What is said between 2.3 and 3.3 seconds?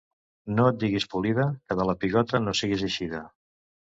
no siguis eixida.